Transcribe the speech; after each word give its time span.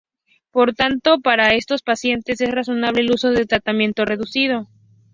Por 0.49 0.73
tanto, 0.73 1.19
para 1.19 1.53
estos 1.53 1.83
pacientes 1.83 2.41
es 2.41 2.49
razonable 2.49 3.01
el 3.01 3.11
uso 3.11 3.27
de 3.27 3.35
este 3.41 3.45
tratamiento 3.49 4.03
reducido. 4.03 4.67